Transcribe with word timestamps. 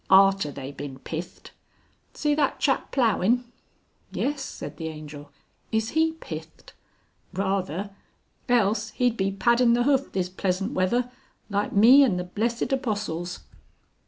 Arter 0.09 0.51
they 0.51 0.71
bin 0.71 0.97
pithed. 0.97 1.51
See 2.15 2.33
that 2.33 2.59
chap 2.59 2.91
ploughin'?" 2.91 3.43
"Yes," 4.11 4.41
said 4.43 4.77
the 4.77 4.87
Angel; 4.87 5.29
"is 5.71 5.89
he 5.89 6.13
pithed?" 6.13 6.73
"Rather. 7.33 7.91
Else 8.49 8.89
he'd 8.97 9.15
be 9.15 9.29
paddin' 9.31 9.73
the 9.73 9.83
hoof 9.83 10.11
this 10.11 10.27
pleasant 10.29 10.71
weather 10.73 11.11
like 11.51 11.73
me 11.73 12.01
and 12.01 12.17
the 12.19 12.23
blessed 12.23 12.73
Apostles." 12.73 13.41